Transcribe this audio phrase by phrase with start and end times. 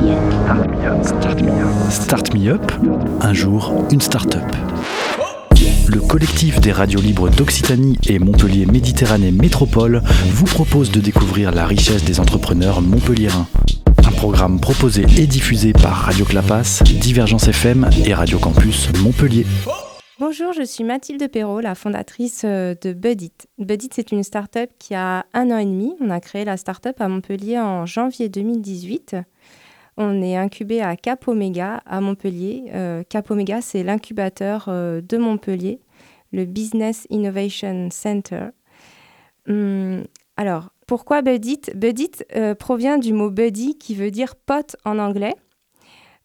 [0.00, 1.90] Start Me Up.
[1.90, 2.72] Start Me Up.
[3.20, 4.42] Un jour, une start-up.
[5.88, 11.66] Le collectif des radios libres d'Occitanie et Montpellier Méditerranée Métropole vous propose de découvrir la
[11.66, 13.46] richesse des entrepreneurs montpelliérains.
[13.98, 19.44] Un programme proposé et diffusé par Radio Clapas, Divergence FM et Radio Campus Montpellier.
[20.18, 23.32] Bonjour, je suis Mathilde Perrault, la fondatrice euh, de Budit.
[23.58, 25.94] Budit, c'est une start-up qui a un an et demi.
[26.00, 29.16] On a créé la start-up à Montpellier en janvier 2018.
[30.02, 32.70] On est incubé à Cap Omega à Montpellier.
[32.72, 35.78] Euh, Cap Omega, c'est l'incubateur euh, de Montpellier,
[36.32, 38.46] le Business Innovation Center.
[39.46, 40.04] Hum,
[40.38, 41.60] alors, pourquoi Budit?
[41.74, 42.12] Budit
[42.58, 45.34] provient du mot buddy qui veut dire pote en anglais.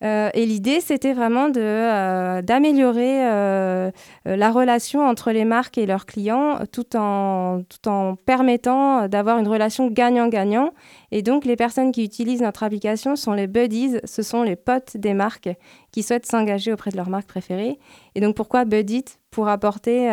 [0.04, 3.92] Euh, et l'idée, c'était vraiment euh, d'améliorer euh,
[4.26, 9.48] la relation entre les marques et leurs clients tout en, tout en permettant d'avoir une
[9.48, 10.72] relation gagnant-gagnant.
[11.12, 14.98] Et donc, les personnes qui utilisent notre application sont les buddies, ce sont les potes
[14.98, 15.50] des marques
[15.92, 17.80] qui souhaitent s'engager auprès de leur marque préférée.
[18.16, 20.10] Et donc, pourquoi Buddy Pour apporter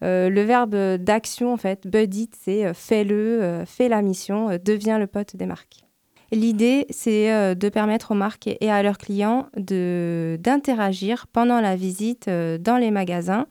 [0.00, 1.86] le verbe d'action, en fait.
[1.86, 5.89] Buddy, c'est fais-le, fais la mission, deviens le pote des marques.
[6.32, 12.28] L'idée, c'est euh, de permettre aux marques et à leurs clients d'interagir pendant la visite
[12.28, 13.46] euh, dans les magasins,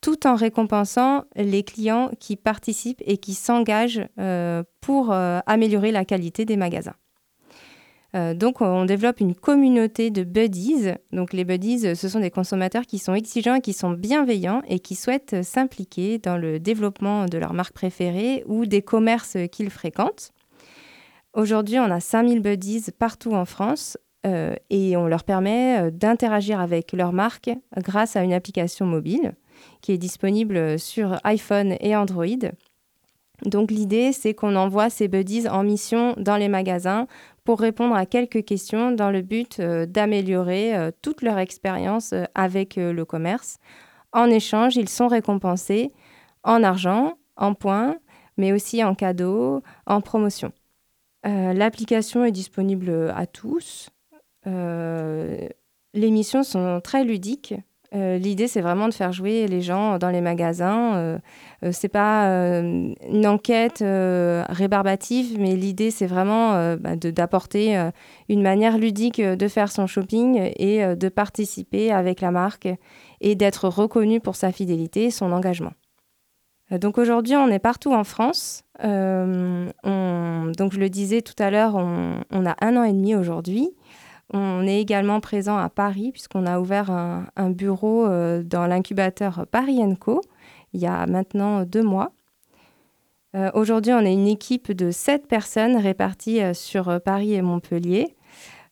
[0.00, 6.44] tout en récompensant les clients qui participent et qui s'engagent euh, pour améliorer la qualité
[6.44, 6.94] des magasins.
[8.34, 10.92] donc, on développe une communauté de buddies.
[11.10, 14.94] Donc, les buddies, ce sont des consommateurs qui sont exigeants qui sont bienveillants et qui
[14.94, 20.34] souhaitent s'impliquer dans le développement de leur marque préférée ou des commerces qu'ils fréquentent.
[21.34, 26.60] Aujourd'hui, on a 5000 buddies partout en France euh, et on leur permet euh, d'interagir
[26.60, 29.34] avec leur marque grâce à une application mobile
[29.80, 32.26] qui est disponible sur iPhone et Android.
[33.44, 37.08] Donc l'idée, c'est qu'on envoie ces buddies en mission dans les magasins
[37.42, 43.04] pour répondre à quelques questions dans le but euh, d'améliorer toute leur expérience avec le
[43.04, 43.58] commerce.
[44.12, 45.90] En échange, ils sont récompensés
[46.44, 47.96] en argent, en points,
[48.36, 50.52] mais aussi en cadeaux, en promotion.
[51.26, 53.90] Euh, l'application est disponible à tous.
[54.46, 55.48] Euh,
[55.94, 57.54] les missions sont très ludiques.
[57.94, 61.20] Euh, l'idée, c'est vraiment de faire jouer les gens dans les magasins.
[61.70, 63.84] c'est pas une enquête
[64.48, 67.90] rébarbative, mais l'idée, c'est vraiment bah, d'apporter
[68.28, 72.68] une manière ludique de faire son shopping et de participer avec la marque
[73.20, 75.72] et d'être reconnu pour sa fidélité et son engagement.
[76.78, 78.64] Donc aujourd'hui, on est partout en France.
[78.82, 79.70] Euh,
[80.56, 83.70] donc je le disais tout à l'heure, on, a un an et demi aujourd'hui.
[84.32, 89.80] On est également présent à Paris puisqu'on a ouvert un, bureau euh, dans l'incubateur Paris
[90.00, 90.22] Co
[90.72, 92.12] il y a maintenant deux mois.
[93.36, 98.16] Euh, aujourd'hui, on est une équipe de sept personnes réparties sur Paris et Montpellier.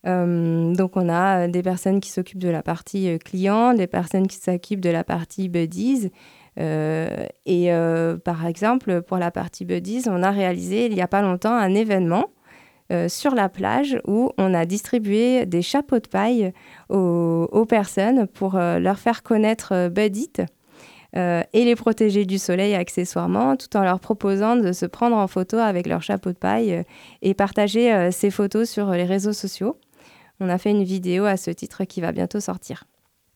[0.05, 4.81] donc on a des personnes qui s'occupent de la partie client, des personnes qui s'occupent
[4.81, 10.31] de la partie buddies euh, et euh, par exemple, pour la partie Buddies, on a
[10.31, 12.27] réalisé il n'y a pas longtemps un événement
[12.93, 16.53] euh, sur la plage où on a distribué des chapeaux de paille
[16.89, 20.33] aux, personnes pour leur faire connaître Buddit
[21.15, 25.59] et les protéger du soleil accessoirement, tout en leur proposant de se prendre en photo
[25.59, 26.85] avec leur chapeau de paille
[27.23, 29.77] et partager ces photos sur les réseaux sociaux.
[30.41, 32.85] On a fait une vidéo à ce titre qui va bientôt sortir.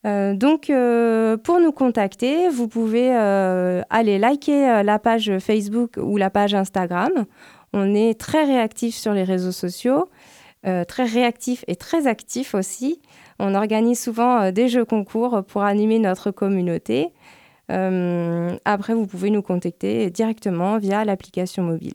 [0.07, 6.17] Euh, donc, euh, pour nous contacter, vous pouvez euh, aller liker la page Facebook ou
[6.17, 7.11] la page Instagram.
[7.73, 10.09] On est très réactif sur les réseaux sociaux,
[10.89, 13.01] très réactif et très actif aussi.
[13.39, 17.13] On organise souvent des jeux concours pour animer notre communauté.
[17.69, 21.95] après, vous pouvez nous contacter directement via l'application mobile.